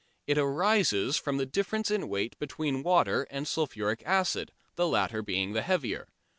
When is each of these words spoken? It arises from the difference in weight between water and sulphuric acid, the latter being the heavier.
It 0.25 0.39
arises 0.39 1.17
from 1.17 1.37
the 1.37 1.45
difference 1.45 1.91
in 1.91 2.09
weight 2.09 2.35
between 2.39 2.81
water 2.81 3.27
and 3.29 3.47
sulphuric 3.47 4.01
acid, 4.03 4.51
the 4.75 4.87
latter 4.87 5.21
being 5.21 5.53
the 5.53 5.61
heavier. 5.61 6.07